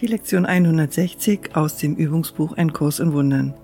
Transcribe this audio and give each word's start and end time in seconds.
Die 0.00 0.08
Lektion 0.08 0.44
160 0.44 1.54
aus 1.54 1.76
dem 1.76 1.94
Übungsbuch 1.94 2.56
Ein 2.56 2.72
Kurs 2.72 2.98
in 2.98 3.12
Wundern. 3.12 3.54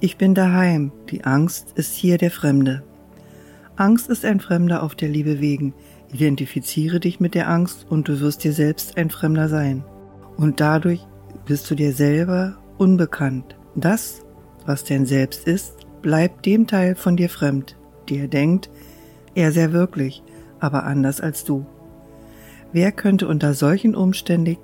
Ich 0.00 0.16
bin 0.16 0.34
daheim, 0.34 0.90
die 1.10 1.22
Angst 1.22 1.74
ist 1.76 1.94
hier 1.94 2.18
der 2.18 2.32
Fremde. 2.32 2.82
Angst 3.76 4.10
ist 4.10 4.24
ein 4.24 4.40
Fremder 4.40 4.82
auf 4.82 4.96
der 4.96 5.08
Liebe 5.08 5.40
wegen. 5.40 5.74
Identifiziere 6.12 6.98
dich 6.98 7.20
mit 7.20 7.36
der 7.36 7.48
Angst 7.48 7.86
und 7.88 8.08
du 8.08 8.18
wirst 8.18 8.42
dir 8.42 8.52
selbst 8.52 8.96
ein 8.96 9.08
Fremder 9.08 9.48
sein. 9.48 9.84
Und 10.36 10.60
dadurch 10.60 11.06
bist 11.46 11.70
du 11.70 11.76
dir 11.76 11.92
selber 11.92 12.56
unbekannt. 12.76 13.56
Das, 13.76 14.22
was 14.66 14.82
dein 14.82 15.06
Selbst 15.06 15.46
ist, 15.46 15.86
bleibt 16.02 16.46
dem 16.46 16.66
Teil 16.66 16.96
von 16.96 17.16
dir 17.16 17.30
fremd, 17.30 17.76
der 18.08 18.26
denkt, 18.26 18.70
er 19.36 19.52
sei 19.52 19.70
wirklich, 19.70 20.24
aber 20.58 20.82
anders 20.82 21.20
als 21.20 21.44
du. 21.44 21.64
Wer 22.72 22.90
könnte 22.90 23.28
unter 23.28 23.54
solchen 23.54 23.94
Umständen 23.94 24.56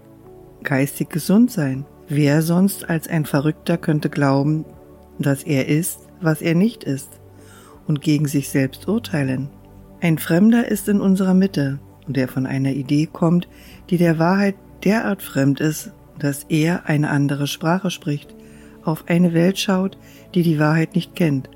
geistig 0.62 1.10
gesund 1.10 1.50
sein? 1.50 1.84
Wer 2.08 2.42
sonst 2.42 2.88
als 2.88 3.08
ein 3.08 3.24
Verrückter 3.24 3.78
könnte 3.78 4.10
glauben, 4.10 4.64
dass 5.18 5.42
er 5.42 5.68
ist, 5.68 6.00
was 6.20 6.42
er 6.42 6.54
nicht 6.54 6.84
ist, 6.84 7.08
und 7.86 8.00
gegen 8.00 8.26
sich 8.26 8.48
selbst 8.48 8.88
urteilen? 8.88 9.50
Ein 10.00 10.18
Fremder 10.18 10.68
ist 10.68 10.88
in 10.88 11.00
unserer 11.00 11.34
Mitte, 11.34 11.78
der 12.06 12.28
von 12.28 12.46
einer 12.46 12.72
Idee 12.72 13.08
kommt, 13.10 13.48
die 13.90 13.98
der 13.98 14.18
Wahrheit 14.18 14.56
derart 14.84 15.22
fremd 15.22 15.60
ist, 15.60 15.92
dass 16.18 16.44
er 16.48 16.86
eine 16.86 17.10
andere 17.10 17.46
Sprache 17.46 17.91
spricht, 17.91 18.34
auf 18.84 19.04
eine 19.08 19.32
Welt 19.32 19.58
schaut, 19.58 19.97
die 20.34 20.42
die 20.42 20.58
Wahrheit 20.58 20.94
nicht 20.94 21.14
kennt, 21.14 21.48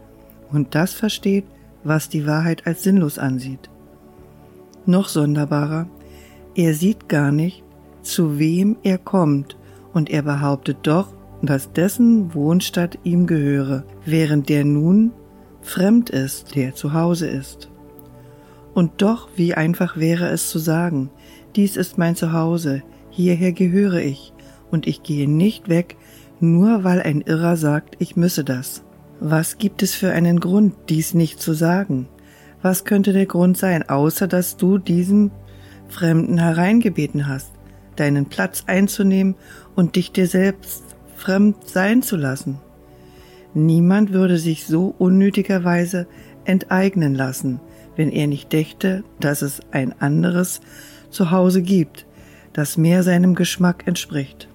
und 0.51 0.75
das 0.75 0.93
versteht, 0.93 1.45
was 1.83 2.09
die 2.09 2.27
Wahrheit 2.27 2.67
als 2.67 2.83
sinnlos 2.83 3.19
ansieht. 3.19 3.69
Noch 4.87 5.09
sonderbarer, 5.09 5.89
er 6.55 6.75
sieht 6.75 7.09
gar 7.09 7.33
nicht, 7.33 7.65
zu 8.07 8.39
wem 8.39 8.77
er 8.83 8.99
kommt, 8.99 9.57
und 9.93 10.11
er 10.11 10.23
behauptet 10.23 10.79
doch, 10.83 11.09
dass 11.43 11.73
dessen 11.73 12.35
Wohnstadt 12.35 12.99
ihm 13.03 13.27
gehöre, 13.27 13.85
während 14.05 14.49
der 14.49 14.65
nun 14.65 15.13
fremd 15.63 16.11
ist, 16.11 16.55
der 16.55 16.75
zu 16.75 16.93
Hause 16.93 17.29
ist. 17.29 17.71
Und 18.75 19.03
doch, 19.03 19.29
wie 19.37 19.55
einfach 19.55 19.97
wäre 19.97 20.29
es 20.29 20.51
zu 20.51 20.59
sagen, 20.59 21.11
dies 21.57 21.77
ist 21.77 21.99
mein 21.99 22.15
Zuhause, 22.15 22.83
hierher 23.11 23.53
gehöre 23.53 24.01
ich, 24.01 24.33
und 24.71 24.87
ich 24.87 25.03
gehe 25.03 25.29
nicht 25.29 25.69
weg, 25.69 25.97
nur 26.41 26.85
weil 26.85 27.01
ein 27.01 27.23
Irrer 27.23 27.57
sagt, 27.57 27.97
ich 27.99 28.17
müsse 28.17 28.45
das. 28.45 28.85
Was 29.21 29.57
gibt 29.57 29.83
es 29.83 29.95
für 29.95 30.13
einen 30.13 30.41
Grund, 30.41 30.75
dies 30.91 31.15
nicht 31.15 31.41
zu 31.41 31.55
sagen? 31.55 32.09
Was 32.61 32.85
könnte 32.85 33.13
der 33.13 33.27
Grund 33.27 33.57
sein, 33.57 33.89
außer 33.89 34.27
dass 34.27 34.57
du 34.57 34.77
diesen 34.77 35.31
Fremden 35.89 36.39
hereingebeten 36.39 37.27
hast, 37.27 37.56
deinen 37.97 38.27
Platz 38.27 38.65
einzunehmen 38.67 39.35
und 39.75 39.97
dich 39.97 40.13
dir 40.13 40.27
selbst 40.27 40.85
fremd 41.17 41.69
sein 41.69 42.03
zu 42.03 42.17
lassen? 42.17 42.59
Niemand 43.55 44.13
würde 44.13 44.39
sich 44.39 44.67
so 44.67 44.95
unnötigerweise 44.99 46.07
enteignen 46.45 47.15
lassen, 47.15 47.61
wenn 47.97 48.11
er 48.11 48.27
nicht 48.27 48.53
dächte, 48.53 49.03
dass 49.19 49.43
es 49.43 49.61
ein 49.71 49.99
anderes 50.01 50.61
Zuhause 51.11 51.63
gibt, 51.63 52.07
das 52.53 52.77
mehr 52.77 53.03
seinem 53.03 53.35
Geschmack 53.35 53.87
entspricht. 53.87 54.49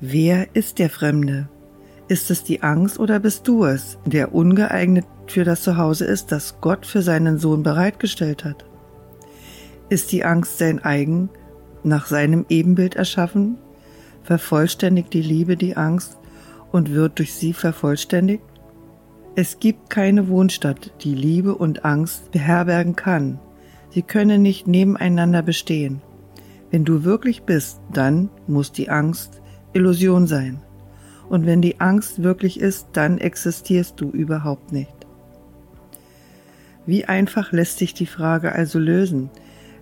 Wer 0.00 0.54
ist 0.54 0.78
der 0.78 0.90
Fremde? 0.90 1.48
Ist 2.08 2.30
es 2.30 2.44
die 2.44 2.62
Angst 2.62 2.98
oder 2.98 3.20
bist 3.20 3.48
du 3.48 3.64
es, 3.64 3.98
der 4.04 4.34
ungeeignet 4.34 5.06
für 5.26 5.44
das 5.44 5.62
Zuhause 5.62 6.04
ist, 6.04 6.32
das 6.32 6.60
Gott 6.60 6.84
für 6.84 7.00
seinen 7.00 7.38
Sohn 7.38 7.62
bereitgestellt 7.62 8.44
hat? 8.44 8.64
Ist 9.88 10.12
die 10.12 10.24
Angst 10.24 10.58
sein 10.58 10.84
eigen, 10.84 11.30
nach 11.84 12.06
seinem 12.06 12.46
Ebenbild 12.48 12.96
erschaffen? 12.96 13.58
Vervollständigt 14.22 15.12
die 15.12 15.22
Liebe 15.22 15.56
die 15.56 15.76
Angst 15.76 16.18
und 16.70 16.92
wird 16.92 17.18
durch 17.18 17.34
sie 17.34 17.52
vervollständigt? 17.52 18.42
Es 19.34 19.58
gibt 19.60 19.88
keine 19.88 20.28
Wohnstadt, 20.28 20.92
die 21.02 21.14
Liebe 21.14 21.54
und 21.54 21.84
Angst 21.84 22.30
beherbergen 22.32 22.96
kann. 22.96 23.40
Sie 23.90 24.02
können 24.02 24.42
nicht 24.42 24.66
nebeneinander 24.66 25.42
bestehen. 25.42 26.02
Wenn 26.70 26.84
du 26.84 27.04
wirklich 27.04 27.42
bist, 27.42 27.80
dann 27.92 28.30
muss 28.46 28.72
die 28.72 28.90
Angst 28.90 29.40
Illusion 29.72 30.26
sein. 30.26 30.60
Und 31.28 31.46
wenn 31.46 31.62
die 31.62 31.80
Angst 31.80 32.22
wirklich 32.22 32.60
ist, 32.60 32.88
dann 32.92 33.18
existierst 33.18 34.00
du 34.00 34.10
überhaupt 34.10 34.72
nicht. 34.72 34.94
Wie 36.84 37.04
einfach 37.04 37.52
lässt 37.52 37.78
sich 37.78 37.94
die 37.94 38.06
Frage 38.06 38.52
also 38.52 38.78
lösen? 38.78 39.30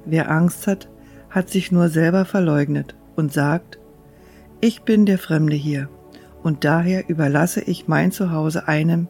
Wer 0.04 0.30
Angst 0.30 0.66
hat, 0.66 0.88
hat 1.30 1.48
sich 1.48 1.72
nur 1.72 1.88
selber 1.88 2.24
verleugnet 2.24 2.94
und 3.16 3.32
sagt, 3.32 3.78
ich 4.60 4.82
bin 4.82 5.06
der 5.06 5.18
Fremde 5.18 5.56
hier 5.56 5.88
und 6.42 6.64
daher 6.64 7.08
überlasse 7.08 7.60
ich 7.60 7.88
mein 7.88 8.12
Zuhause 8.12 8.68
einem, 8.68 9.08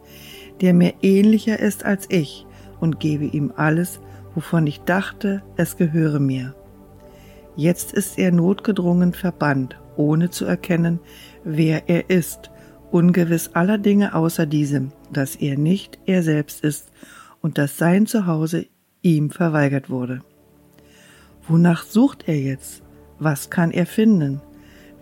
der 0.60 0.74
mir 0.74 0.94
ähnlicher 1.02 1.58
ist 1.58 1.84
als 1.84 2.06
ich 2.08 2.46
und 2.80 3.00
gebe 3.00 3.24
ihm 3.24 3.52
alles, 3.56 4.00
wovon 4.34 4.66
ich 4.66 4.80
dachte, 4.82 5.42
es 5.56 5.76
gehöre 5.76 6.20
mir. 6.20 6.54
Jetzt 7.56 7.92
ist 7.92 8.18
er 8.18 8.32
notgedrungen 8.32 9.12
verbannt 9.12 9.80
ohne 9.96 10.30
zu 10.30 10.46
erkennen, 10.46 10.98
wer 11.44 11.88
er 11.88 12.08
ist, 12.10 12.50
ungewiss 12.90 13.50
aller 13.54 13.78
Dinge 13.78 14.14
außer 14.14 14.46
diesem, 14.46 14.92
dass 15.12 15.36
er 15.36 15.58
nicht 15.58 15.98
er 16.06 16.22
selbst 16.22 16.64
ist 16.64 16.90
und 17.40 17.58
dass 17.58 17.76
sein 17.76 18.06
Zuhause 18.06 18.66
ihm 19.02 19.30
verweigert 19.30 19.90
wurde. 19.90 20.20
Wonach 21.50 21.82
sucht 21.82 22.28
er 22.28 22.38
jetzt? 22.38 22.80
Was 23.18 23.50
kann 23.50 23.72
er 23.72 23.84
finden? 23.84 24.40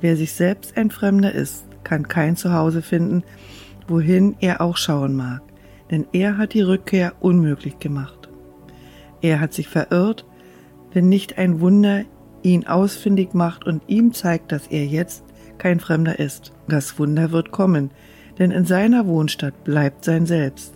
Wer 0.00 0.16
sich 0.16 0.32
selbst 0.32 0.78
ein 0.78 0.90
Fremder 0.90 1.30
ist, 1.30 1.66
kann 1.84 2.08
kein 2.08 2.36
Zuhause 2.36 2.80
finden, 2.80 3.22
wohin 3.86 4.34
er 4.40 4.62
auch 4.62 4.78
schauen 4.78 5.14
mag, 5.14 5.42
denn 5.90 6.06
er 6.14 6.38
hat 6.38 6.54
die 6.54 6.62
Rückkehr 6.62 7.12
unmöglich 7.20 7.78
gemacht. 7.80 8.30
Er 9.20 9.40
hat 9.40 9.52
sich 9.52 9.68
verirrt, 9.68 10.24
wenn 10.94 11.10
nicht 11.10 11.36
ein 11.36 11.60
Wunder 11.60 12.04
ihn 12.42 12.66
ausfindig 12.66 13.34
macht 13.34 13.66
und 13.66 13.82
ihm 13.86 14.14
zeigt, 14.14 14.50
dass 14.50 14.68
er 14.68 14.86
jetzt 14.86 15.24
kein 15.58 15.80
Fremder 15.80 16.18
ist. 16.18 16.54
Das 16.66 16.98
Wunder 16.98 17.30
wird 17.30 17.50
kommen, 17.50 17.90
denn 18.38 18.52
in 18.52 18.64
seiner 18.64 19.06
Wohnstadt 19.06 19.64
bleibt 19.64 20.02
sein 20.02 20.24
Selbst. 20.24 20.72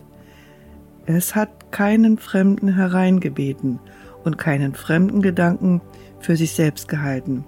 Es 1.07 1.35
hat 1.35 1.73
keinen 1.73 2.19
Fremden 2.19 2.75
hereingebeten 2.75 3.79
und 4.25 4.39
keinen 4.39 4.75
fremden 4.75 5.23
Gedanken 5.23 5.81
für 6.21 6.37
sich 6.37 6.53
selbst 6.53 6.89
gehalten, 6.89 7.45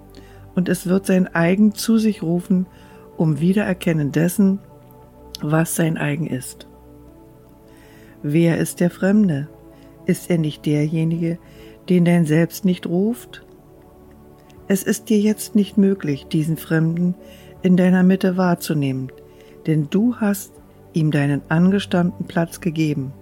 und 0.55 0.69
es 0.69 0.87
wird 0.87 1.05
sein 1.05 1.33
eigen 1.33 1.73
zu 1.73 1.97
sich 1.97 2.23
rufen, 2.23 2.65
um 3.17 3.39
Wiedererkennen 3.39 4.11
dessen, 4.11 4.59
was 5.41 5.75
sein 5.75 5.97
eigen 5.97 6.27
ist. 6.27 6.67
Wer 8.23 8.57
ist 8.57 8.79
der 8.79 8.89
Fremde? 8.89 9.47
Ist 10.05 10.29
er 10.29 10.37
nicht 10.37 10.65
derjenige, 10.65 11.37
den 11.89 12.05
dein 12.05 12.25
Selbst 12.25 12.65
nicht 12.65 12.87
ruft? 12.87 13.45
Es 14.67 14.81
ist 14.81 15.09
dir 15.09 15.19
jetzt 15.19 15.55
nicht 15.55 15.77
möglich, 15.77 16.25
diesen 16.25 16.57
Fremden 16.57 17.15
in 17.61 17.77
deiner 17.77 18.03
Mitte 18.03 18.37
wahrzunehmen, 18.37 19.11
denn 19.67 19.87
du 19.89 20.15
hast 20.15 20.53
ihm 20.93 21.11
deinen 21.11 21.41
angestammten 21.49 22.25
Platz 22.25 22.61
gegeben. 22.61 23.13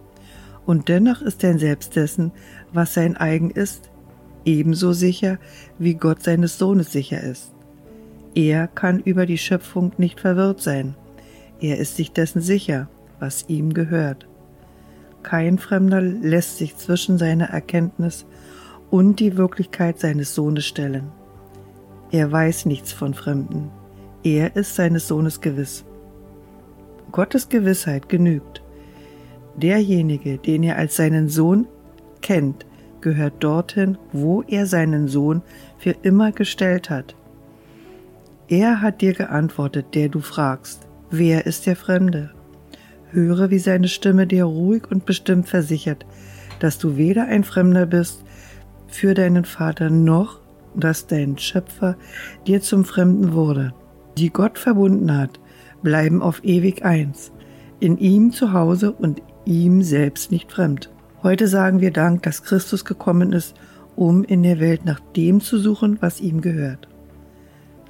Und 0.66 0.88
dennoch 0.88 1.22
ist 1.22 1.44
dein 1.44 1.60
Selbst 1.60 1.96
dessen, 1.96 2.32
was 2.72 2.94
sein 2.94 3.18
eigen 3.18 3.52
ist, 3.52 3.90
ebenso 4.46 4.94
sicher, 4.94 5.38
wie 5.78 5.96
Gott 5.96 6.24
seines 6.24 6.58
Sohnes 6.58 6.92
sicher 6.92 7.22
ist. 7.22 7.54
Er 8.36 8.68
kann 8.68 9.00
über 9.00 9.26
die 9.26 9.38
Schöpfung 9.38 9.92
nicht 9.98 10.20
verwirrt 10.20 10.62
sein. 10.62 10.96
Er 11.60 11.78
ist 11.78 11.96
sich 11.98 12.12
dessen 12.12 12.42
sicher, 12.42 12.90
was 13.20 13.46
ihm 13.48 13.74
gehört. 13.74 14.28
Kein 15.22 15.58
Fremder 15.58 16.02
lässt 16.02 16.58
sich 16.58 16.76
zwischen 16.78 17.18
seiner 17.18 17.46
Erkenntnis 17.46 18.26
und 18.90 19.20
die 19.20 19.38
Wirklichkeit 19.38 20.00
seines 20.00 20.36
Sohnes 20.36 20.66
stellen. 20.66 21.12
Er 22.12 22.32
weiß 22.32 22.66
nichts 22.66 22.92
von 22.92 23.14
Fremden. 23.14 23.70
Er 24.24 24.56
ist 24.56 24.76
seines 24.76 25.08
Sohnes 25.08 25.42
gewiss. 25.42 25.86
Gottes 27.12 27.50
Gewissheit 27.50 28.10
genügt. 28.10 28.63
Derjenige, 29.56 30.38
den 30.38 30.64
er 30.64 30.78
als 30.78 30.96
seinen 30.96 31.30
Sohn 31.30 31.68
kennt, 32.22 32.66
gehört 33.02 33.44
dorthin, 33.44 33.98
wo 34.12 34.42
er 34.44 34.66
seinen 34.66 35.08
Sohn 35.08 35.42
für 35.78 35.96
immer 36.02 36.32
gestellt 36.32 36.90
hat. 36.90 37.16
Er 38.48 38.82
hat 38.82 39.02
dir 39.02 39.14
geantwortet, 39.14 39.88
der 39.94 40.10
du 40.10 40.20
fragst, 40.20 40.88
wer 41.12 41.46
ist 41.46 41.66
der 41.66 41.76
Fremde? 41.76 42.32
Höre, 43.12 43.50
wie 43.52 43.60
seine 43.60 43.88
Stimme 43.88 44.26
dir 44.26 44.46
ruhig 44.46 44.90
und 44.90 45.06
bestimmt 45.06 45.48
versichert, 45.48 46.06
dass 46.60 46.78
du 46.78 46.98
weder 46.98 47.26
ein 47.26 47.44
Fremder 47.44 47.86
bist 47.86 48.24
für 48.88 49.14
deinen 49.14 49.46
Vater 49.46 49.90
noch 49.90 50.44
dass 50.76 51.08
dein 51.08 51.38
Schöpfer 51.38 51.96
dir 52.48 52.62
zum 52.62 52.86
Fremden 52.86 53.34
wurde. 53.34 53.74
Die 54.18 54.32
Gott 54.32 54.58
verbunden 54.58 55.16
hat, 55.16 55.40
bleiben 55.82 56.22
auf 56.22 56.44
ewig 56.44 56.86
eins, 56.86 57.32
in 57.80 57.98
ihm 57.98 58.32
zu 58.32 58.54
Hause 58.54 58.92
und 58.92 59.22
ihm 59.46 59.82
selbst 59.82 60.32
nicht 60.32 60.52
fremd. 60.52 60.90
Heute 61.22 61.48
sagen 61.48 61.82
wir 61.82 61.92
Dank, 61.92 62.24
dass 62.24 62.44
Christus 62.44 62.86
gekommen 62.86 63.34
ist, 63.34 63.56
um 63.96 64.24
in 64.24 64.44
der 64.44 64.60
Welt 64.60 64.86
nach 64.86 65.00
dem 65.16 65.42
zu 65.42 65.58
suchen, 65.58 65.98
was 66.02 66.22
ihm 66.22 66.42
gehört. 66.42 66.88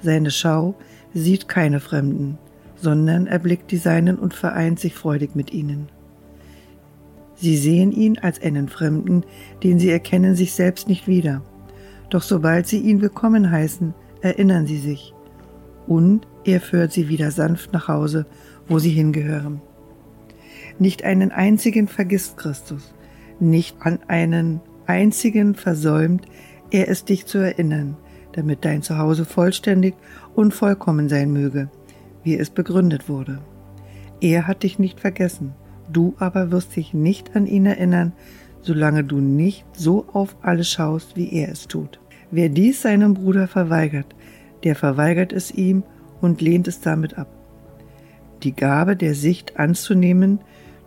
seine 0.02 0.30
Schau 0.30 0.74
sieht 1.14 1.48
keine 1.48 1.80
Fremden, 1.80 2.38
sondern 2.76 3.26
erblickt 3.26 3.70
die 3.70 3.78
Seinen 3.78 4.18
und 4.18 4.34
vereint 4.34 4.78
sich 4.78 4.94
freudig 4.94 5.34
mit 5.34 5.52
ihnen. 5.52 5.88
Sie 7.36 7.56
sehen 7.56 7.90
ihn 7.90 8.18
als 8.18 8.40
einen 8.42 8.68
Fremden, 8.68 9.24
den 9.62 9.78
sie 9.78 9.90
erkennen 9.90 10.34
sich 10.34 10.52
selbst 10.52 10.88
nicht 10.88 11.08
wieder. 11.08 11.42
Doch 12.10 12.22
sobald 12.22 12.66
sie 12.66 12.78
ihn 12.78 13.00
willkommen 13.00 13.50
heißen, 13.50 13.94
erinnern 14.20 14.66
sie 14.66 14.78
sich. 14.78 15.14
Und 15.86 16.26
er 16.44 16.60
führt 16.60 16.92
sie 16.92 17.08
wieder 17.08 17.30
sanft 17.30 17.72
nach 17.72 17.88
Hause, 17.88 18.26
wo 18.68 18.78
sie 18.78 18.90
hingehören. 18.90 19.60
Nicht 20.78 21.04
einen 21.04 21.30
einzigen 21.30 21.88
vergisst 21.88 22.36
Christus, 22.36 22.94
nicht 23.40 23.76
an 23.80 24.00
einen 24.08 24.60
einzigen 24.86 25.54
versäumt 25.54 26.26
er 26.70 26.88
es 26.88 27.04
dich 27.04 27.26
zu 27.26 27.38
erinnern, 27.38 27.96
damit 28.32 28.64
dein 28.64 28.82
Zuhause 28.82 29.24
vollständig 29.24 29.94
und 30.34 30.52
vollkommen 30.52 31.08
sein 31.08 31.32
möge, 31.32 31.70
wie 32.24 32.36
es 32.36 32.50
begründet 32.50 33.08
wurde. 33.08 33.38
Er 34.20 34.48
hat 34.48 34.64
dich 34.64 34.80
nicht 34.80 34.98
vergessen, 34.98 35.52
du 35.92 36.14
aber 36.18 36.50
wirst 36.50 36.74
dich 36.74 36.94
nicht 36.94 37.36
an 37.36 37.46
ihn 37.46 37.66
erinnern, 37.66 38.12
solange 38.62 39.04
du 39.04 39.20
nicht 39.20 39.64
so 39.72 40.06
auf 40.12 40.36
alles 40.42 40.68
schaust, 40.68 41.16
wie 41.16 41.32
er 41.32 41.50
es 41.50 41.68
tut. 41.68 42.00
Wer 42.30 42.48
dies 42.48 42.82
seinem 42.82 43.14
Bruder 43.14 43.46
verweigert, 43.46 44.16
der 44.64 44.74
verweigert 44.74 45.32
es 45.32 45.52
ihm 45.52 45.84
und 46.20 46.40
lehnt 46.40 46.66
es 46.66 46.80
damit 46.80 47.18
ab. 47.18 47.28
Die 48.42 48.56
Gabe 48.56 48.96
der 48.96 49.14
Sicht 49.14 49.60
anzunehmen, 49.60 50.40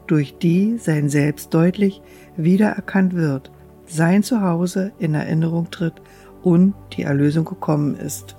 durch 0.08 0.38
die 0.38 0.78
sein 0.78 1.10
Selbst 1.10 1.54
deutlich 1.54 2.02
wiedererkannt 2.36 3.14
wird, 3.14 3.52
sein 3.86 4.24
Zuhause 4.24 4.92
in 5.00 5.14
Erinnerung 5.14 5.70
tritt 5.72 6.02
und 6.44 6.74
die 6.94 7.04
Erlösung 7.04 7.46
gekommen 7.46 7.96
ist. 7.96 8.36